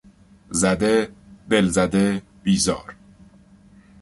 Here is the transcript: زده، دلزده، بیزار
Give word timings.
زده، 0.51 1.11
دلزده، 1.49 2.21
بیزار 2.43 2.95